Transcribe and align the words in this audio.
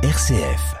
RCF. 0.00 0.76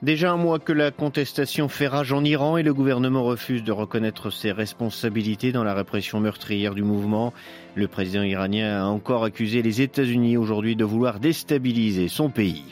Déjà 0.00 0.32
un 0.32 0.38
mois 0.38 0.58
que 0.58 0.72
la 0.72 0.90
contestation 0.90 1.68
fait 1.68 1.88
rage 1.88 2.10
en 2.14 2.24
Iran 2.24 2.56
et 2.56 2.62
le 2.62 2.72
gouvernement 2.72 3.22
refuse 3.22 3.62
de 3.62 3.70
reconnaître 3.70 4.30
ses 4.30 4.50
responsabilités 4.50 5.52
dans 5.52 5.62
la 5.62 5.74
répression 5.74 6.20
meurtrière 6.20 6.74
du 6.74 6.82
mouvement. 6.82 7.34
Le 7.74 7.86
président 7.86 8.22
iranien 8.22 8.82
a 8.82 8.86
encore 8.86 9.24
accusé 9.24 9.60
les 9.60 9.82
États-Unis 9.82 10.38
aujourd'hui 10.38 10.74
de 10.74 10.84
vouloir 10.84 11.20
déstabiliser 11.20 12.08
son 12.08 12.30
pays. 12.30 12.64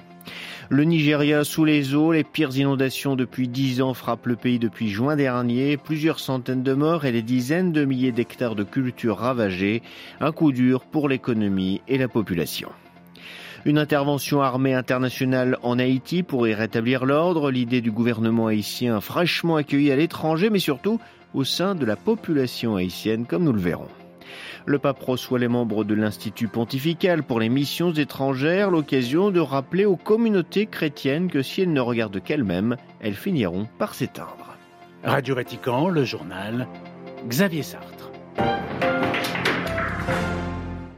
Le 0.70 0.84
Nigeria 0.84 1.44
sous 1.44 1.66
les 1.66 1.94
eaux, 1.94 2.12
les 2.12 2.24
pires 2.24 2.56
inondations 2.56 3.14
depuis 3.14 3.46
dix 3.46 3.82
ans 3.82 3.92
frappent 3.92 4.26
le 4.26 4.36
pays 4.36 4.58
depuis 4.58 4.88
juin 4.88 5.16
dernier, 5.16 5.76
plusieurs 5.76 6.18
centaines 6.18 6.62
de 6.62 6.72
morts 6.72 7.04
et 7.04 7.12
des 7.12 7.20
dizaines 7.20 7.72
de 7.72 7.84
milliers 7.84 8.12
d'hectares 8.12 8.54
de 8.54 8.64
cultures 8.64 9.18
ravagées, 9.18 9.82
un 10.18 10.32
coup 10.32 10.50
dur 10.50 10.86
pour 10.86 11.10
l'économie 11.10 11.82
et 11.88 11.98
la 11.98 12.08
population. 12.08 12.70
Une 13.68 13.76
intervention 13.76 14.40
armée 14.40 14.72
internationale 14.72 15.58
en 15.62 15.78
Haïti 15.78 16.22
pourrait 16.22 16.54
rétablir 16.54 17.04
l'ordre, 17.04 17.50
l'idée 17.50 17.82
du 17.82 17.90
gouvernement 17.90 18.46
haïtien 18.46 18.98
fraîchement 19.02 19.56
accueilli 19.56 19.92
à 19.92 19.96
l'étranger, 19.96 20.48
mais 20.48 20.58
surtout 20.58 20.98
au 21.34 21.44
sein 21.44 21.74
de 21.74 21.84
la 21.84 21.94
population 21.94 22.76
haïtienne, 22.76 23.26
comme 23.26 23.44
nous 23.44 23.52
le 23.52 23.60
verrons. 23.60 23.90
Le 24.64 24.78
pape 24.78 25.02
reçoit 25.02 25.38
les 25.38 25.48
membres 25.48 25.84
de 25.84 25.92
l'Institut 25.92 26.48
pontifical 26.48 27.22
pour 27.22 27.40
les 27.40 27.50
missions 27.50 27.92
étrangères, 27.92 28.70
l'occasion 28.70 29.30
de 29.30 29.40
rappeler 29.40 29.84
aux 29.84 29.96
communautés 29.96 30.64
chrétiennes 30.64 31.30
que 31.30 31.42
si 31.42 31.60
elles 31.60 31.70
ne 31.74 31.80
regardent 31.82 32.22
qu'elles-mêmes, 32.22 32.76
elles 33.00 33.12
finiront 33.12 33.68
par 33.78 33.94
s'éteindre. 33.94 34.56
Radio 35.04 35.34
Vatican, 35.34 35.90
le 35.90 36.04
journal, 36.04 36.68
Xavier 37.28 37.62
Sartre. 37.62 38.10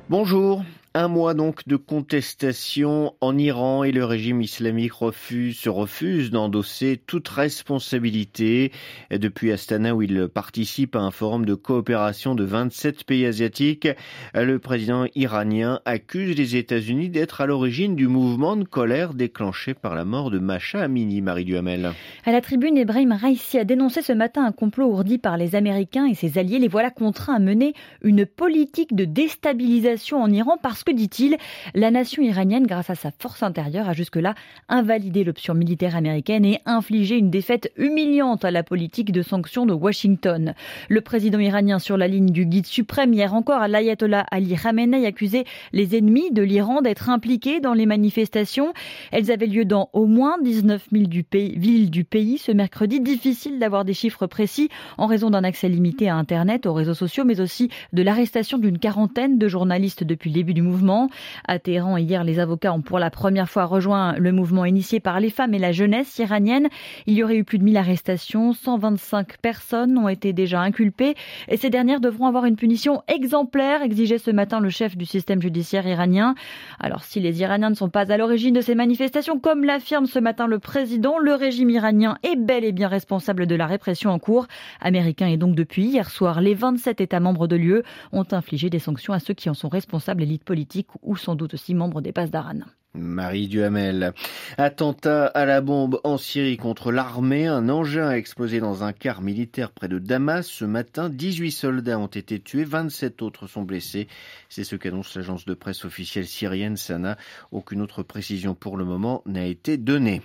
Bonjour. 0.09 0.63
Un 0.93 1.07
mois 1.07 1.35
donc 1.35 1.69
de 1.69 1.77
contestation 1.77 3.15
en 3.21 3.39
Iran 3.39 3.85
et 3.85 3.93
le 3.93 4.05
régime 4.05 4.43
islamique 4.43 4.95
refuse, 4.95 5.57
se 5.57 5.69
refuse 5.69 6.33
d'endosser 6.33 7.01
toute 7.07 7.29
responsabilité. 7.29 8.73
Depuis 9.13 9.53
Astana 9.53 9.95
où 9.95 10.03
il 10.03 10.27
participe 10.27 10.97
à 10.97 10.99
un 10.99 11.13
forum 11.13 11.45
de 11.45 11.55
coopération 11.55 12.35
de 12.35 12.43
27 12.43 13.05
pays 13.05 13.25
asiatiques, 13.25 13.87
le 14.35 14.59
président 14.59 15.07
iranien 15.15 15.79
accuse 15.85 16.37
les 16.37 16.57
États-Unis 16.57 17.09
d'être 17.09 17.41
à 17.41 17.47
l'origine 17.47 17.95
du 17.95 18.09
mouvement 18.09 18.57
de 18.57 18.65
colère 18.65 19.15
déclenché 19.15 19.75
par 19.75 19.95
la 19.95 20.05
mort 20.05 20.33
de 20.33 20.41
Macha 20.41 20.83
Amini, 20.83 21.23
Marie 21.23 21.45
Duhamel. 21.45 21.93
À 22.25 22.33
la 22.33 22.41
tribune, 22.41 22.77
Ebrahim 22.77 23.13
Raisi 23.13 23.59
a 23.59 23.65
dénoncé 23.65 24.03
ce 24.03 24.13
matin 24.13 24.45
un 24.45 24.51
complot 24.51 24.87
ourdi 24.87 25.19
par 25.19 25.37
les 25.37 25.55
Américains 25.55 26.07
et 26.07 26.15
ses 26.15 26.37
alliés. 26.37 26.59
Les 26.59 26.67
voilà 26.67 26.91
contraints 26.91 27.37
à 27.37 27.39
mener 27.39 27.75
une 28.03 28.27
politique 28.27 28.97
de 28.97 29.05
déstabilisation 29.05 30.21
en 30.21 30.33
Iran 30.33 30.57
parce 30.61 30.80
parce 30.81 30.97
que, 30.97 30.99
dit-il, 30.99 31.37
la 31.75 31.91
nation 31.91 32.23
iranienne, 32.23 32.67
grâce 32.67 32.89
à 32.89 32.95
sa 32.95 33.11
force 33.11 33.43
intérieure, 33.43 33.87
a 33.87 33.93
jusque-là 33.93 34.35
invalidé 34.71 35.25
l'option 35.25 35.53
militaire 35.53 35.95
américaine 35.95 36.47
et 36.47 36.61
infligé 36.65 37.19
une 37.19 37.29
défaite 37.29 37.71
humiliante 37.77 38.47
à 38.47 38.51
la 38.51 38.63
politique 38.63 39.13
de 39.13 39.21
sanctions 39.21 39.67
de 39.67 39.75
Washington. 39.75 40.55
Le 40.89 41.01
président 41.03 41.39
iranien 41.39 41.79
sur 41.79 41.99
la 41.99 42.09
ligne 42.09 42.31
du 42.31 42.47
guide 42.47 42.65
suprême 42.65 43.13
hier 43.13 43.35
encore, 43.35 43.69
l'ayatollah 43.69 44.25
Ali 44.31 44.57
Khamenei 44.57 45.05
accusait 45.05 45.45
les 45.75 45.99
ennemis 45.99 46.31
de 46.31 46.41
l'Iran 46.41 46.81
d'être 46.81 47.11
impliqués 47.11 47.61
dans 47.61 47.75
les 47.75 47.85
manifestations. 47.85 48.73
Elles 49.13 49.31
avaient 49.31 49.49
lieu 49.49 49.67
dans 49.67 49.91
au 49.93 50.07
moins 50.07 50.39
19 50.43 50.83
000 50.93 51.05
du 51.09 51.25
pays, 51.25 51.59
villes 51.59 51.91
du 51.91 52.05
pays 52.05 52.39
ce 52.39 52.53
mercredi. 52.53 53.01
Difficile 53.01 53.59
d'avoir 53.59 53.85
des 53.85 53.93
chiffres 53.93 54.27
précis 54.27 54.71
en 54.97 55.05
raison 55.07 55.29
d'un 55.29 55.45
accès 55.45 55.69
limité 55.69 56.09
à 56.09 56.17
Internet, 56.17 56.65
aux 56.65 56.73
réseaux 56.73 56.95
sociaux, 56.95 57.25
mais 57.27 57.43
aussi 57.43 57.69
de 57.93 58.03
l'arrestation 58.03 58.57
d'une 58.57 58.79
quarantaine 58.79 59.37
de 59.37 59.47
journalistes 59.47 60.05
depuis 60.05 60.31
le 60.31 60.35
début 60.37 60.55
du 60.55 60.63
mouvement 60.63 60.70
mouvement. 60.71 61.11
À 61.47 61.59
Téhéran, 61.59 61.97
hier, 61.97 62.23
les 62.23 62.39
avocats 62.39 62.73
ont 62.73 62.81
pour 62.81 62.99
la 62.99 63.11
première 63.11 63.51
fois 63.51 63.65
rejoint 63.65 64.15
le 64.17 64.31
mouvement 64.31 64.65
initié 64.65 65.01
par 65.01 65.19
les 65.19 65.31
femmes 65.31 65.53
et 65.53 65.59
la 65.59 65.73
jeunesse 65.73 66.19
iranienne. 66.19 66.69
Il 67.07 67.15
y 67.15 67.25
aurait 67.25 67.37
eu 67.37 67.45
plus 67.45 67.59
de 67.59 67.65
1000 67.65 67.77
arrestations, 67.77 68.53
125 68.53 69.39
personnes 69.39 69.99
ont 69.99 70.09
été 70.09 70.33
déjà 70.33 70.61
inculpées 70.61 71.15
et 71.49 71.57
ces 71.57 71.71
dernières 71.71 72.01
devront 72.01 72.27
avoir 72.27 72.45
une 72.45 72.57
punition 72.57 73.03
exemplaire, 73.09 73.83
exigeait 73.83 74.19
ce 74.19 74.31
matin 74.31 74.61
le 74.61 74.71
chef 74.71 74.97
du 74.97 75.07
système 75.07 75.43
judiciaire 75.43 75.87
iranien. 75.87 76.35
Alors 76.79 77.03
si 77.03 77.19
les 77.21 77.41
Iraniens 77.41 77.71
ne 77.71 77.75
sont 77.75 77.91
pas 77.91 78.13
à 78.13 78.17
l'origine 78.17 78.55
de 78.55 78.61
ces 78.61 78.75
manifestations, 78.75 79.41
comme 79.41 79.65
l'affirme 79.65 80.07
ce 80.07 80.19
matin 80.19 80.47
le 80.47 80.59
président, 80.59 81.19
le 81.19 81.35
régime 81.35 81.71
iranien 81.71 82.17
est 82.23 82.37
bel 82.37 82.65
et 82.65 82.73
bien 82.73 82.89
responsable 82.89 83.47
de 83.47 83.57
la 83.57 83.67
répression 83.67 84.11
en 84.11 84.19
cours. 84.19 84.47
Américain 84.81 85.27
et 85.27 85.37
donc 85.37 85.57
depuis 85.57 85.85
hier 85.85 86.11
soir, 86.11 86.41
les 86.41 86.55
27 86.55 87.01
États 87.01 87.21
membres 87.21 87.49
de 87.49 87.57
l'UE 87.57 87.83
ont 88.13 88.27
infligé 88.31 88.71
des 88.71 88.79
sanctions 88.79 89.13
à 89.13 89.19
ceux 89.19 89.35
qui 89.35 89.51
en 89.51 89.55
sont 89.55 89.69
responsables, 89.69 90.21
l'élite 90.21 90.45
politique 90.45 90.60
ou 91.03 91.17
sans 91.17 91.35
doute 91.35 91.55
aussi 91.55 91.75
membre 91.75 92.01
des 92.01 92.13
passes 92.13 92.31
d'Aran. 92.31 92.61
Marie 92.95 93.47
Duhamel. 93.47 94.15
Attentat 94.59 95.27
à 95.27 95.45
la 95.45 95.61
bombe 95.61 96.01
en 96.03 96.19
Syrie 96.19 96.57
contre 96.57 96.91
l'armée. 96.91 97.47
Un 97.47 97.69
engin 97.69 98.09
a 98.09 98.17
explosé 98.17 98.59
dans 98.59 98.83
un 98.83 98.93
car 98.93 99.23
militaire 99.23 99.71
près 99.71 99.87
de 99.87 100.01
Damas. 100.01 100.47
Ce 100.47 100.65
matin, 100.65 101.09
18 101.09 101.53
soldats 101.53 102.01
ont 102.01 102.09
été 102.09 102.41
tués, 102.41 102.65
27 102.65 103.23
autres 103.23 103.47
sont 103.47 103.63
blessés. 103.63 104.09
C'est 104.49 104.65
ce 104.65 104.75
qu'annonce 104.75 105.15
l'agence 105.15 105.45
de 105.45 105.55
presse 105.55 105.85
officielle 105.85 106.27
syrienne 106.27 106.77
Sana. 106.77 107.17
Aucune 107.53 107.81
autre 107.81 108.03
précision 108.03 108.57
pour 108.57 108.77
le 108.77 108.85
moment 108.85 109.23
n'a 109.25 109.47
été 109.47 109.77
donnée. 109.77 110.21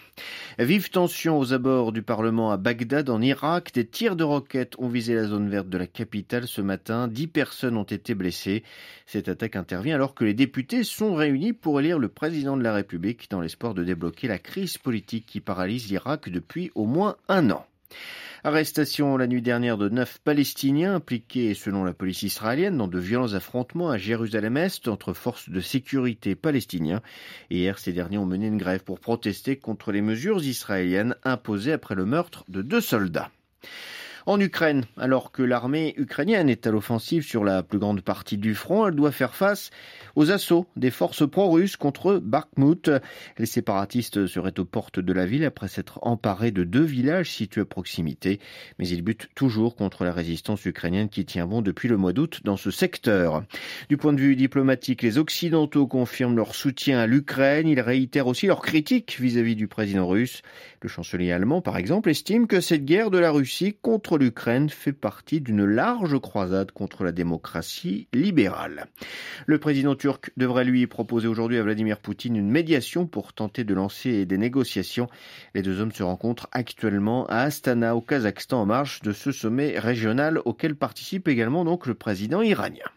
Vive 0.57 0.89
tension 0.89 1.37
aux 1.37 1.53
abords 1.53 1.91
du 1.91 2.01
Parlement 2.01 2.51
à 2.51 2.57
Bagdad 2.57 3.11
en 3.11 3.21
Irak. 3.21 3.73
Des 3.75 3.85
tirs 3.85 4.15
de 4.15 4.23
roquettes 4.23 4.73
ont 4.79 4.89
visé 4.89 5.13
la 5.13 5.25
zone 5.25 5.49
verte 5.49 5.69
de 5.69 5.77
la 5.77 5.87
capitale 5.87 6.47
ce 6.47 6.61
matin. 6.61 7.07
10 7.07 7.27
personnes 7.27 7.77
ont 7.77 7.83
été 7.83 8.15
blessées. 8.15 8.63
Cette 9.05 9.29
attaque 9.29 9.55
intervient 9.55 9.93
alors 9.93 10.15
que 10.15 10.25
les 10.25 10.33
députés 10.33 10.83
sont 10.83 11.13
réunis 11.13 11.53
pour 11.53 11.79
élire 11.79 11.99
le 11.99 12.07
président 12.07 12.54
de 12.57 12.63
la 12.63 12.73
République 12.73 13.29
dans 13.29 13.41
l'espoir 13.41 13.73
de 13.73 13.83
débloquer 13.83 14.27
la 14.27 14.39
crise 14.39 14.77
politique 14.77 15.25
qui 15.25 15.41
paralyse 15.41 15.87
l'Irak 15.87 16.29
depuis 16.29 16.71
au 16.75 16.85
moins 16.85 17.17
un 17.27 17.49
an. 17.51 17.65
Arrestation 18.43 19.17
la 19.17 19.25
nuit 19.25 19.41
dernière 19.41 19.77
de 19.77 19.89
neuf 19.89 20.19
Palestiniens 20.23 20.93
impliqués, 20.93 21.55
selon 21.55 21.83
la 21.83 21.93
police 21.93 22.21
israélienne, 22.21 22.77
dans 22.77 22.87
de 22.87 22.99
violents 22.99 23.33
affrontements 23.33 23.89
à 23.89 23.97
Jérusalem-Est 23.97 24.87
entre 24.87 25.13
forces 25.13 25.49
de 25.49 25.59
sécurité 25.59 26.35
palestiniens. 26.35 27.01
Hier, 27.49 27.79
ces 27.79 27.91
derniers 27.91 28.19
ont 28.19 28.27
mené 28.27 28.45
une 28.45 28.57
grève 28.57 28.83
pour 28.83 28.99
protester 28.99 29.55
contre 29.55 29.91
les 29.91 30.01
mesures 30.01 30.43
israéliennes 30.43 31.15
imposées 31.23 31.73
après 31.73 31.95
le 31.95 32.05
meurtre 32.05 32.43
de 32.47 32.61
deux 32.61 32.81
soldats. 32.81 33.31
En 34.27 34.39
Ukraine, 34.39 34.85
alors 34.97 35.31
que 35.31 35.43
l'armée 35.43 35.93
ukrainienne 35.97 36.49
est 36.49 36.65
à 36.65 36.71
l'offensive 36.71 37.21
sur 37.21 37.43
la 37.43 37.61
plus 37.61 37.77
grande 37.77 38.01
partie 38.01 38.39
du 38.39 38.55
front, 38.55 38.87
elle 38.87 38.95
doit 38.95 39.11
faire 39.11 39.35
face 39.35 39.69
aux 40.15 40.31
assauts 40.31 40.65
des 40.75 40.89
forces 40.89 41.29
pro-russes 41.29 41.77
contre 41.77 42.17
Bakhmut. 42.17 42.89
Les 43.37 43.45
séparatistes 43.45 44.25
seraient 44.25 44.59
aux 44.59 44.65
portes 44.65 44.99
de 44.99 45.13
la 45.13 45.27
ville 45.27 45.45
après 45.45 45.67
s'être 45.67 45.99
emparés 46.01 46.49
de 46.49 46.63
deux 46.63 46.83
villages 46.83 47.29
situés 47.29 47.61
à 47.61 47.65
proximité, 47.65 48.39
mais 48.79 48.87
ils 48.87 49.03
butent 49.03 49.29
toujours 49.35 49.75
contre 49.75 50.03
la 50.03 50.11
résistance 50.11 50.65
ukrainienne 50.65 51.09
qui 51.09 51.23
tient 51.25 51.45
bon 51.45 51.61
depuis 51.61 51.87
le 51.87 51.97
mois 51.97 52.11
d'août 52.11 52.41
dans 52.43 52.57
ce 52.57 52.71
secteur. 52.71 53.43
Du 53.89 53.97
point 53.97 54.13
de 54.13 54.21
vue 54.21 54.35
diplomatique, 54.35 55.03
les 55.03 55.19
Occidentaux 55.19 55.85
confirment 55.85 56.37
leur 56.37 56.55
soutien 56.55 56.97
à 56.97 57.05
l'Ukraine. 57.05 57.67
Ils 57.67 57.79
réitèrent 57.79 58.25
aussi 58.25 58.47
leur 58.47 58.63
critique 58.63 59.17
vis-à-vis 59.19 59.55
du 59.55 59.67
président 59.67 60.07
russe. 60.07 60.41
Le 60.81 60.89
chancelier 60.89 61.31
allemand, 61.31 61.61
par 61.61 61.77
exemple, 61.77 62.09
estime 62.09 62.47
que 62.47 62.59
cette 62.59 62.85
guerre 62.85 63.11
de 63.11 63.19
la 63.19 63.29
Russie 63.29 63.77
contre 63.83 64.14
l'Ukraine 64.17 64.69
fait 64.69 64.93
partie 64.93 65.41
d'une 65.41 65.65
large 65.65 66.19
croisade 66.19 66.71
contre 66.71 67.03
la 67.03 67.11
démocratie 67.11 68.07
libérale. 68.13 68.87
Le 69.45 69.57
président 69.59 69.95
turc 69.95 70.31
devrait 70.37 70.65
lui 70.65 70.87
proposer 70.87 71.27
aujourd'hui 71.27 71.57
à 71.57 71.63
Vladimir 71.63 71.99
Poutine 71.99 72.35
une 72.35 72.49
médiation 72.49 73.07
pour 73.07 73.33
tenter 73.33 73.63
de 73.63 73.73
lancer 73.73 74.25
des 74.25 74.37
négociations. 74.37 75.07
Les 75.53 75.61
deux 75.61 75.79
hommes 75.79 75.91
se 75.91 76.03
rencontrent 76.03 76.47
actuellement 76.51 77.25
à 77.27 77.41
Astana, 77.41 77.95
au 77.95 78.01
Kazakhstan, 78.01 78.61
en 78.61 78.65
marge 78.65 79.01
de 79.01 79.11
ce 79.11 79.31
sommet 79.31 79.79
régional 79.79 80.39
auquel 80.45 80.75
participe 80.75 81.27
également 81.27 81.65
donc 81.65 81.85
le 81.85 81.95
président 81.95 82.41
iranien. 82.41 82.89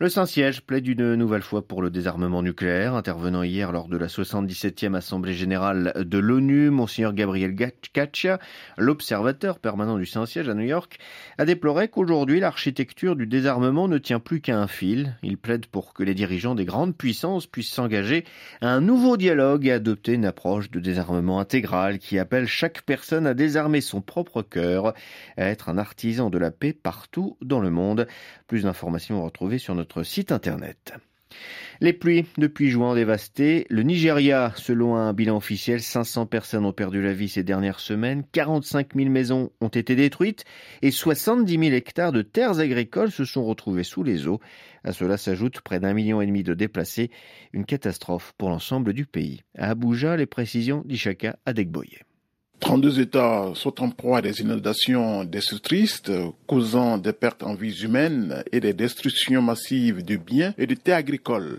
Le 0.00 0.08
Saint-Siège 0.08 0.60
plaide 0.60 0.86
une 0.86 1.16
nouvelle 1.16 1.42
fois 1.42 1.66
pour 1.66 1.82
le 1.82 1.90
désarmement 1.90 2.40
nucléaire. 2.40 2.94
Intervenant 2.94 3.42
hier 3.42 3.72
lors 3.72 3.88
de 3.88 3.96
la 3.96 4.06
77e 4.06 4.94
Assemblée 4.94 5.34
générale 5.34 5.92
de 5.96 6.18
l'ONU, 6.18 6.70
Monseigneur 6.70 7.12
Gabriel 7.12 7.56
Katcha, 7.92 8.38
l'observateur 8.76 9.58
permanent 9.58 9.98
du 9.98 10.06
Saint-Siège 10.06 10.48
à 10.48 10.54
New 10.54 10.66
York, 10.66 11.00
a 11.36 11.44
déploré 11.44 11.88
qu'aujourd'hui 11.88 12.38
l'architecture 12.38 13.16
du 13.16 13.26
désarmement 13.26 13.88
ne 13.88 13.98
tient 13.98 14.20
plus 14.20 14.40
qu'à 14.40 14.60
un 14.60 14.68
fil. 14.68 15.16
Il 15.24 15.36
plaide 15.36 15.66
pour 15.66 15.94
que 15.94 16.04
les 16.04 16.14
dirigeants 16.14 16.54
des 16.54 16.64
grandes 16.64 16.96
puissances 16.96 17.48
puissent 17.48 17.72
s'engager 17.72 18.24
à 18.60 18.68
un 18.68 18.80
nouveau 18.80 19.16
dialogue 19.16 19.66
et 19.66 19.72
adopter 19.72 20.12
une 20.12 20.26
approche 20.26 20.70
de 20.70 20.78
désarmement 20.78 21.40
intégral 21.40 21.98
qui 21.98 22.20
appelle 22.20 22.46
chaque 22.46 22.82
personne 22.82 23.26
à 23.26 23.34
désarmer 23.34 23.80
son 23.80 24.00
propre 24.00 24.42
cœur, 24.42 24.94
à 25.36 25.46
être 25.46 25.68
un 25.68 25.76
artisan 25.76 26.30
de 26.30 26.38
la 26.38 26.52
paix 26.52 26.72
partout 26.72 27.36
dans 27.42 27.58
le 27.58 27.70
monde. 27.70 28.06
Plus 28.46 28.62
d'informations 28.62 29.24
retrouvées 29.24 29.58
sur 29.58 29.74
notre 29.74 29.87
site 30.02 30.32
internet. 30.32 30.94
Les 31.80 31.92
pluies 31.92 32.24
depuis 32.38 32.70
juin 32.70 32.90
ont 32.90 32.94
dévasté 32.94 33.64
le 33.70 33.82
Nigeria. 33.82 34.52
Selon 34.56 34.96
un 34.96 35.12
bilan 35.12 35.36
officiel, 35.36 35.80
500 35.80 36.26
personnes 36.26 36.64
ont 36.64 36.72
perdu 36.72 37.00
la 37.00 37.12
vie 37.12 37.28
ces 37.28 37.44
dernières 37.44 37.78
semaines, 37.78 38.24
45 38.32 38.96
000 38.96 39.10
maisons 39.10 39.52
ont 39.60 39.68
été 39.68 39.94
détruites 39.94 40.44
et 40.82 40.90
70 40.90 41.52
000 41.52 41.62
hectares 41.76 42.10
de 42.10 42.22
terres 42.22 42.58
agricoles 42.58 43.12
se 43.12 43.24
sont 43.24 43.44
retrouvés 43.44 43.84
sous 43.84 44.02
les 44.02 44.26
eaux. 44.26 44.40
À 44.82 44.92
cela 44.92 45.16
s'ajoute 45.16 45.60
près 45.60 45.78
d'un 45.78 45.92
million 45.92 46.20
et 46.20 46.26
demi 46.26 46.42
de 46.42 46.54
déplacés, 46.54 47.10
une 47.52 47.64
catastrophe 47.64 48.34
pour 48.38 48.48
l'ensemble 48.48 48.92
du 48.92 49.06
pays. 49.06 49.42
À 49.56 49.70
Abuja, 49.70 50.16
les 50.16 50.26
précisions 50.26 50.82
d'Ishaka 50.84 51.38
Adegboye. 51.46 52.07
32 52.60 53.00
États 53.00 53.52
sont 53.54 53.82
en 53.82 53.90
proie 53.90 54.18
à 54.18 54.22
des 54.22 54.40
inondations 54.40 55.24
destructrices, 55.24 56.02
causant 56.46 56.98
des 56.98 57.12
pertes 57.12 57.42
en 57.42 57.54
vies 57.54 57.82
humaines 57.82 58.42
et 58.52 58.60
des 58.60 58.72
destructions 58.72 59.42
massives 59.42 60.04
de 60.04 60.16
biens 60.16 60.54
et 60.58 60.66
de 60.66 60.74
terres 60.74 60.96
agricoles. 60.96 61.58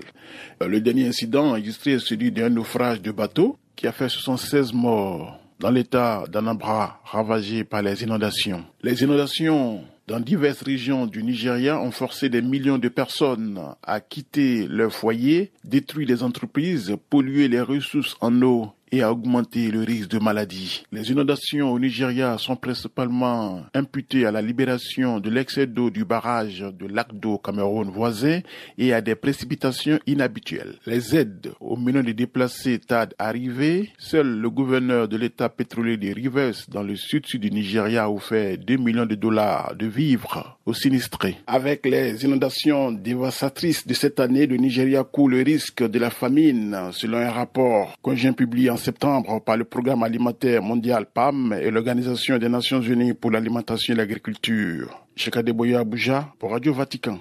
Le 0.62 0.81
dernier 0.81 1.07
incident 1.07 1.48
enregistré 1.48 1.94
est 1.94 2.00
celui 2.00 2.31
d'un 2.31 2.50
naufrage 2.50 3.01
de 3.01 3.12
bateau 3.12 3.57
qui 3.75 3.88
a 3.88 3.92
fait 3.92 4.10
76 4.10 4.74
morts 4.74 5.40
dans 5.60 5.72
l'état 5.72 6.25
d'Anambra 6.30 7.02
ravagé 7.06 7.63
par 7.63 7.81
les 7.81 8.04
inondations. 8.04 8.63
Les 8.81 9.02
inondations 9.04 9.84
dans 10.10 10.19
diverses 10.19 10.63
régions 10.63 11.06
du 11.06 11.22
Nigeria 11.22 11.80
ont 11.80 11.92
forcé 11.92 12.30
des 12.30 12.42
millions 12.42 12.80
de 12.80 12.90
personnes 12.90 13.62
à 13.84 14.00
quitter 14.00 14.68
leur 14.68 14.92
foyer, 14.92 15.52
détruit 15.63 16.07
les 16.07 16.24
entreprises, 16.24 16.95
pollué 17.12 17.48
les 17.48 17.62
ressources 17.62 18.18
en 18.19 18.42
eau 18.42 18.72
et 18.91 19.01
à 19.01 19.12
augmenter 19.12 19.71
le 19.71 19.81
risque 19.81 20.09
de 20.09 20.19
maladie. 20.19 20.83
Les 20.91 21.12
inondations 21.12 21.71
au 21.71 21.80
Nigeria 21.80 22.38
sont 22.38 22.56
principalement 22.56 23.63
imputées 23.74 24.25
à 24.25 24.31
la 24.31 24.41
libération 24.41 25.19
de 25.19 25.30
l'excès 25.30 25.68
d'eau 25.68 25.89
du 25.89 26.06
barrage 26.06 26.59
de 26.59 26.88
lac 26.88 27.07
d'eau 27.13 27.38
Cameroun 27.38 27.89
voisin 27.89 28.39
et 28.77 28.94
à 28.94 29.01
des 29.01 29.15
précipitations 29.15 30.00
inhabituelles. 30.07 30.75
Les 30.86 31.15
aides 31.15 31.51
aux 31.59 31.77
millions 31.77 32.03
de 32.03 32.12
déplacés 32.12 32.80
tardent 32.80 33.13
à 33.18 33.27
arriver. 33.27 33.89
Seul 33.97 34.27
le 34.39 34.50
gouverneur 34.50 35.07
de 35.07 35.18
l'état 35.18 35.50
pétrolier 35.50 35.97
de 35.97 36.13
Rivers 36.13 36.56
dans 36.69 36.83
le 36.83 36.95
sud-sud 36.95 37.42
du 37.42 37.51
Nigeria 37.51 38.06
a 38.06 38.09
offert 38.09 38.57
2 38.57 38.77
millions 38.77 39.06
de 39.06 39.15
dollars 39.15 39.75
de 39.75 39.85
vivres 39.88 40.57
aux 40.65 40.74
sinistrés. 40.74 41.38
Avec 41.47 41.85
les 41.85 42.24
inondations 42.24 42.92
dévastatrices 42.92 43.85
de 43.88 43.94
cette 43.94 44.19
année, 44.19 44.47
le 44.47 44.57
Nigeria 44.57 45.03
court 45.03 45.30
le 45.30 45.42
risque 45.42 45.83
de 45.88 46.00
la 46.00 46.09
famine 46.09 46.77
selon 46.92 47.18
un 47.18 47.31
rapport 47.31 47.97
conjoint 48.01 48.33
publié 48.33 48.69
en 48.69 48.77
septembre 48.80 49.42
par 49.44 49.58
le 49.58 49.66
Programme 49.66 50.04
alimentaire 50.04 50.64
mondial 50.64 51.06
PAM 51.06 51.54
et 51.54 51.70
l'Organisation 51.70 52.38
des 52.38 52.50
Nations 52.50 52.81
Unies 52.81 53.14
pour 53.14 53.30
l'alimentation 53.30 53.94
et 53.94 53.98
l'agriculture. 53.98 55.06
Chekadeboye 55.16 55.76
Abuja 55.76 56.34
pour 56.40 56.52
Radio 56.52 56.74
Vatican. 56.74 57.20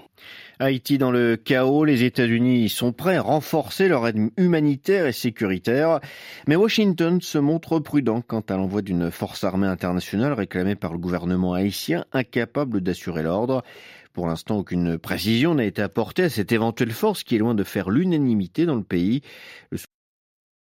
Haïti 0.61 0.99
dans 0.99 1.11
le 1.11 1.37
chaos, 1.37 1.85
les 1.85 2.05
États-Unis 2.05 2.69
sont 2.69 2.93
prêts 2.93 3.17
à 3.17 3.23
renforcer 3.23 3.89
leur 3.89 4.07
aide 4.07 4.31
humanitaire 4.37 5.07
et 5.07 5.13
sécuritaire, 5.13 6.01
mais 6.47 6.57
Washington 6.57 7.21
se 7.21 7.39
montre 7.39 7.79
prudent 7.81 8.23
quant 8.23 8.45
à 8.49 8.57
l'envoi 8.57 8.83
d'une 8.83 9.11
force 9.11 9.45
armée 9.45 9.67
internationale 9.67 10.33
réclamée 10.33 10.77
par 10.77 10.93
le 10.93 10.99
gouvernement 10.99 11.55
haïtien, 11.55 12.05
incapable 12.13 12.81
d'assurer 12.81 13.23
l'ordre. 13.23 13.63
Pour 14.13 14.27
l'instant, 14.27 14.59
aucune 14.59 14.99
précision 14.99 15.55
n'a 15.55 15.65
été 15.65 15.83
apportée 15.83 16.25
à 16.25 16.31
cette 16.31 16.53
éventuelle 16.53 16.93
force 16.93 17.25
qui 17.25 17.37
est 17.37 17.39
loin 17.39 17.55
de 17.55 17.65
faire 17.65 17.91
l'unanimité 17.91 18.65
dans 18.65 18.77
le 18.77 18.83
pays. 18.83 19.23
Le 19.71 19.79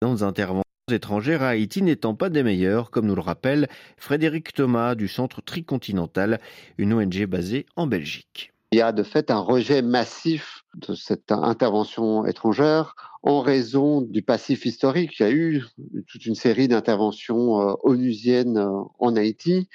interventions 0.03 0.70
étrangères 0.93 1.43
à 1.43 1.49
Haïti 1.49 1.83
n'étant 1.83 2.15
pas 2.15 2.31
des 2.31 2.43
meilleures, 2.43 2.91
comme 2.91 3.07
nous 3.07 3.15
le 3.15 3.21
rappelle 3.21 3.69
Frédéric 3.97 4.53
Thomas 4.53 4.95
du 4.95 5.09
Centre 5.09 5.43
Tricontinental, 5.43 6.41
une 6.79 6.93
ONG 6.93 7.27
basée 7.27 7.67
en 7.77 7.87
Belgique. 7.87 8.53
Il 8.73 8.79
y 8.79 8.83
a 8.83 8.93
de 8.93 9.03
fait 9.03 9.31
un 9.33 9.41
rejet 9.41 9.83
massif 9.83 10.65
de 10.77 10.95
cette 10.95 11.33
intervention 11.33 12.25
étrangère 12.25 12.95
en 13.23 13.41
raison 13.41 14.01
du 14.01 14.23
passif 14.23 14.65
historique. 14.65 15.19
Il 15.19 15.23
y 15.23 15.27
a 15.27 15.33
eu 15.33 15.65
toute 16.07 16.25
une 16.27 16.37
série 16.37 16.69
d'interventions 16.69 17.61
euh, 17.61 17.75
onusiennes 17.83 18.59
euh, 18.59 18.83
en 18.99 19.17
Haïti 19.17 19.69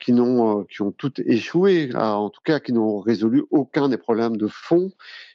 qui, 0.00 0.12
n'ont, 0.12 0.60
euh, 0.60 0.64
qui 0.64 0.82
ont 0.82 0.92
toutes 0.92 1.18
échoué, 1.20 1.90
en 1.94 2.30
tout 2.30 2.40
cas 2.42 2.60
qui 2.60 2.72
n'ont 2.72 3.00
résolu 3.00 3.44
aucun 3.50 3.88
des 3.88 3.98
problèmes 3.98 4.36
de 4.36 4.46
fond, 4.46 4.92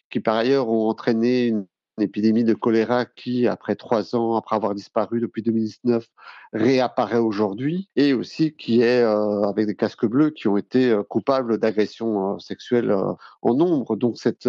qui 0.10 0.20
par 0.20 0.36
ailleurs 0.36 0.70
ont 0.70 0.90
entraîné 0.90 1.48
une 1.48 1.68
une 1.98 2.04
épidémie 2.04 2.44
de 2.44 2.54
choléra 2.54 3.06
qui, 3.06 3.48
après 3.48 3.76
trois 3.76 4.16
ans, 4.16 4.36
après 4.36 4.56
avoir 4.56 4.74
disparu 4.74 5.20
depuis 5.20 5.44
2019, 5.44 6.08
réapparaît 6.54 7.18
aujourd'hui, 7.18 7.90
et 7.96 8.14
aussi 8.14 8.54
qui 8.56 8.82
est 8.82 9.02
euh, 9.02 9.42
avec 9.44 9.66
des 9.66 9.76
casques 9.76 10.06
bleus 10.06 10.30
qui 10.30 10.48
ont 10.48 10.58
été 10.58 10.92
euh, 10.92 11.04
coupables 11.04 11.58
d'agressions 11.58 12.36
euh, 12.36 12.40
sexuelles 12.40 12.96
en 13.42 13.54
nombre. 13.56 13.96
Donc 13.96 14.18
cette, 14.18 14.48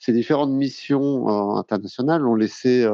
ces 0.00 0.12
différentes 0.12 0.50
missions 0.50 1.28
internationales 1.56 2.26
ont 2.26 2.34
laissé 2.34 2.84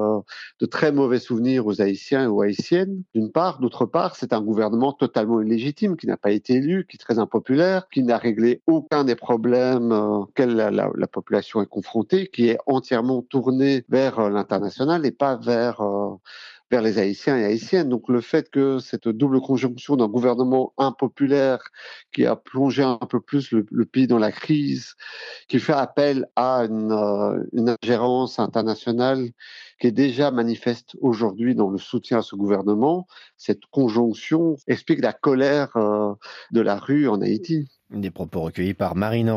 de 0.60 0.66
très 0.66 0.92
mauvais 0.92 1.18
souvenirs 1.18 1.66
aux 1.66 1.80
Haïtiens 1.80 2.24
et 2.24 2.26
aux 2.26 2.42
Haïtiennes, 2.42 3.02
d'une 3.14 3.30
part. 3.30 3.58
D'autre 3.58 3.86
part, 3.86 4.16
c'est 4.16 4.32
un 4.32 4.40
gouvernement 4.40 4.92
totalement 4.92 5.40
illégitime, 5.40 5.96
qui 5.96 6.06
n'a 6.06 6.16
pas 6.16 6.30
été 6.30 6.54
élu, 6.54 6.86
qui 6.88 6.96
est 6.96 6.98
très 6.98 7.18
impopulaire, 7.18 7.88
qui 7.88 8.02
n'a 8.02 8.18
réglé 8.18 8.62
aucun 8.66 9.04
des 9.04 9.16
problèmes 9.16 9.92
auxquels 9.92 10.54
la, 10.54 10.70
la, 10.70 10.90
la 10.94 11.06
population 11.06 11.62
est 11.62 11.66
confrontée, 11.66 12.28
qui 12.28 12.48
est 12.48 12.58
entièrement 12.66 13.22
vers 13.88 14.19
euh, 14.19 14.31
l'international 14.31 15.06
et 15.06 15.12
pas 15.12 15.37
vers 15.37 15.81
euh, 15.81 16.17
vers 16.70 16.82
les 16.82 16.99
Haïtiens 16.99 17.37
et 17.37 17.44
Haïtiennes. 17.44 17.90
Donc 17.90 18.08
le 18.08 18.23
fait 18.23 18.49
que 18.50 18.79
cette 18.79 19.06
double 19.06 19.43
conjonction 19.43 19.96
d'un 19.96 20.08
gouvernement 20.08 20.73
impopulaire 20.79 21.61
qui 22.12 22.25
a 22.25 22.34
plongé 22.34 22.82
un 22.82 22.96
peu 22.96 23.20
plus 23.20 23.52
le, 23.52 23.84
pays 23.84 24.06
dans 24.06 24.19
la 24.19 24.32
crise, 24.32 24.94
qui 25.49 25.58
fait 25.58 25.75
appel 25.75 26.26
à 26.34 26.61
une, 26.61 26.93
euh, 26.93 27.44
une, 27.52 27.76
ingérence 27.82 28.38
internationale 28.38 29.31
qui 29.79 29.88
est 29.88 29.93
déjà 29.93 30.31
manifeste 30.31 30.96
aujourd'hui 31.00 31.55
dans 31.55 31.69
le 31.69 31.79
soutien 31.79 32.19
à 32.19 32.23
ce 32.23 32.37
gouvernement, 32.37 33.06
cette 33.37 33.67
conjonction 33.70 34.56
explique 34.67 35.02
la 35.02 35.12
colère 35.12 35.73
de 36.52 36.61
la 36.61 36.76
rue 36.76 37.08
en 37.08 37.20
Haïti. 37.20 37.69
Des 37.94 38.10
propos 38.10 38.40
recueillis 38.40 38.74
par 38.74 38.94
Marine. 38.96 39.30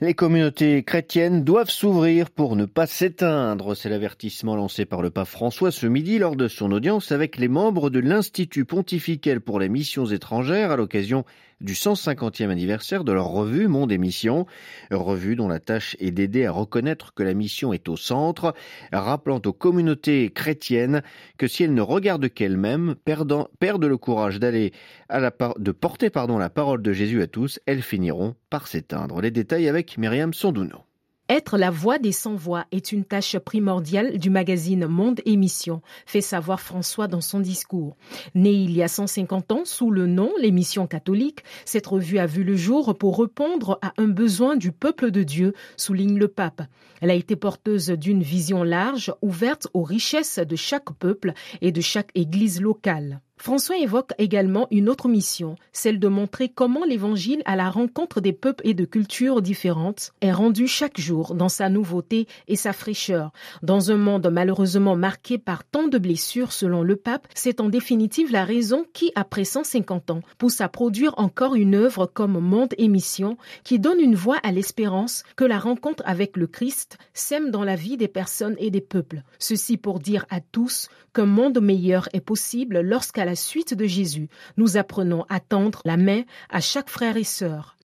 Les 0.00 0.14
communautés 0.14 0.84
chrétiennes 0.84 1.42
doivent 1.42 1.70
s'ouvrir 1.70 2.30
pour 2.30 2.54
ne 2.54 2.66
pas 2.66 2.86
s'éteindre. 2.86 3.74
C'est 3.74 3.88
l'avertissement 3.88 4.54
lancé 4.54 4.84
par 4.84 5.02
le 5.02 5.10
pape 5.10 5.26
François 5.26 5.72
ce 5.72 5.86
midi 5.86 6.18
lors 6.18 6.36
de 6.36 6.46
son 6.46 6.70
audience 6.70 7.10
avec 7.10 7.36
les 7.36 7.48
membres 7.48 7.90
de 7.90 7.98
l'Institut 7.98 8.64
pontifical 8.64 9.40
pour 9.40 9.58
les 9.58 9.68
missions 9.68 10.06
étrangères 10.06 10.70
à 10.70 10.76
l'occasion 10.76 11.24
du 11.60 11.74
150e 11.74 12.50
anniversaire 12.50 13.04
de 13.04 13.12
leur 13.12 13.28
revue 13.28 13.68
Monde 13.68 13.92
et 13.92 13.98
Mission, 13.98 14.46
revue 14.90 15.36
dont 15.36 15.48
la 15.48 15.60
tâche 15.60 15.96
est 16.00 16.10
d'aider 16.10 16.46
à 16.46 16.52
reconnaître 16.52 17.14
que 17.14 17.22
la 17.22 17.34
mission 17.34 17.72
est 17.72 17.88
au 17.88 17.96
centre, 17.96 18.54
rappelant 18.92 19.40
aux 19.44 19.52
communautés 19.52 20.30
chrétiennes 20.30 21.02
que 21.38 21.46
si 21.46 21.64
elles 21.64 21.74
ne 21.74 21.82
regardent 21.82 22.28
qu'elles-mêmes, 22.28 22.94
perdent 23.04 23.84
le 23.84 23.96
courage 23.96 24.38
d'aller 24.40 24.72
de 25.10 25.72
porter 25.72 26.10
pardon 26.10 26.38
la 26.38 26.50
parole 26.50 26.82
de 26.82 26.92
Jésus 26.92 27.22
à 27.22 27.26
tous, 27.26 27.60
elles 27.66 27.82
finiront 27.82 28.34
par 28.50 28.66
s'éteindre. 28.66 29.20
Les 29.20 29.30
détails 29.30 29.68
avec 29.68 29.98
Myriam 29.98 30.32
Sondouno. 30.32 30.84
Être 31.30 31.56
la 31.56 31.70
voix 31.70 31.98
des 31.98 32.12
sans-voix 32.12 32.66
est 32.70 32.92
une 32.92 33.06
tâche 33.06 33.38
primordiale 33.38 34.18
du 34.18 34.28
magazine 34.28 34.86
Monde 34.86 35.22
Émission, 35.24 35.80
fait 36.04 36.20
savoir 36.20 36.60
François 36.60 37.08
dans 37.08 37.22
son 37.22 37.40
discours. 37.40 37.96
Né 38.34 38.52
il 38.52 38.72
y 38.72 38.82
a 38.82 38.88
150 38.88 39.50
ans 39.50 39.64
sous 39.64 39.90
le 39.90 40.06
nom 40.06 40.30
L'émission 40.38 40.86
catholique, 40.86 41.40
cette 41.64 41.86
revue 41.86 42.18
a 42.18 42.26
vu 42.26 42.44
le 42.44 42.56
jour 42.56 42.94
pour 42.98 43.18
répondre 43.18 43.78
à 43.80 43.94
un 43.96 44.08
besoin 44.08 44.56
du 44.56 44.70
peuple 44.70 45.10
de 45.10 45.22
Dieu, 45.22 45.54
souligne 45.78 46.18
le 46.18 46.28
pape. 46.28 46.60
Elle 47.00 47.10
a 47.10 47.14
été 47.14 47.36
porteuse 47.36 47.88
d'une 47.88 48.22
vision 48.22 48.62
large, 48.62 49.10
ouverte 49.22 49.68
aux 49.72 49.82
richesses 49.82 50.38
de 50.38 50.56
chaque 50.56 50.92
peuple 50.92 51.32
et 51.62 51.72
de 51.72 51.80
chaque 51.80 52.10
église 52.14 52.60
locale. 52.60 53.22
François 53.44 53.76
évoque 53.76 54.12
également 54.16 54.68
une 54.70 54.88
autre 54.88 55.06
mission, 55.06 55.56
celle 55.70 55.98
de 55.98 56.08
montrer 56.08 56.48
comment 56.48 56.86
l'Évangile 56.86 57.42
à 57.44 57.56
la 57.56 57.68
rencontre 57.68 58.22
des 58.22 58.32
peuples 58.32 58.66
et 58.66 58.72
de 58.72 58.86
cultures 58.86 59.42
différentes 59.42 60.12
est 60.22 60.32
rendu 60.32 60.66
chaque 60.66 60.98
jour 60.98 61.34
dans 61.34 61.50
sa 61.50 61.68
nouveauté 61.68 62.26
et 62.48 62.56
sa 62.56 62.72
fraîcheur. 62.72 63.32
Dans 63.62 63.90
un 63.90 63.98
monde 63.98 64.30
malheureusement 64.32 64.96
marqué 64.96 65.36
par 65.36 65.62
tant 65.62 65.88
de 65.88 65.98
blessures 65.98 66.52
selon 66.52 66.82
le 66.82 66.96
pape, 66.96 67.28
c'est 67.34 67.60
en 67.60 67.68
définitive 67.68 68.32
la 68.32 68.46
raison 68.46 68.86
qui, 68.94 69.12
après 69.14 69.44
150 69.44 70.10
ans, 70.10 70.22
pousse 70.38 70.62
à 70.62 70.70
produire 70.70 71.12
encore 71.18 71.54
une 71.54 71.74
œuvre 71.74 72.06
comme 72.06 72.40
Monde 72.40 72.72
et 72.78 72.88
Mission 72.88 73.36
qui 73.62 73.78
donne 73.78 74.00
une 74.00 74.14
voix 74.14 74.38
à 74.42 74.52
l'espérance 74.52 75.22
que 75.36 75.44
la 75.44 75.58
rencontre 75.58 76.02
avec 76.06 76.38
le 76.38 76.46
Christ 76.46 76.96
sème 77.12 77.50
dans 77.50 77.62
la 77.62 77.76
vie 77.76 77.98
des 77.98 78.08
personnes 78.08 78.56
et 78.56 78.70
des 78.70 78.80
peuples. 78.80 79.22
Ceci 79.38 79.76
pour 79.76 80.00
dire 80.00 80.24
à 80.30 80.40
tous 80.40 80.88
qu'un 81.12 81.26
monde 81.26 81.60
meilleur 81.60 82.08
est 82.12 82.20
possible 82.20 82.80
lorsqu'à 82.80 83.33
suite 83.34 83.74
de 83.74 83.86
Jésus, 83.86 84.28
nous 84.56 84.76
apprenons 84.76 85.24
à 85.28 85.40
tendre 85.40 85.80
la 85.84 85.96
main 85.96 86.22
à 86.50 86.60
chaque 86.60 86.90
frère 86.90 87.16
et 87.16 87.24
sœur. 87.24 87.76